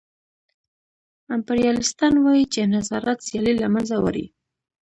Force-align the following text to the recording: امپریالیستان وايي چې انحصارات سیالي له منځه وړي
امپریالیستان 1.35 2.13
وايي 2.23 2.43
چې 2.51 2.59
انحصارات 2.67 3.19
سیالي 3.27 3.53
له 3.61 3.67
منځه 3.73 3.95
وړي 4.03 4.25